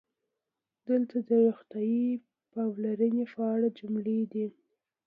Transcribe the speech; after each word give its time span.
دلته 0.87 1.17
د 1.27 1.29
"روغتیايي 1.45 2.09
پاملرنې" 2.51 3.25
په 3.33 3.41
اړه 3.53 3.67
جملې 3.79 4.19
دي: 4.31 4.47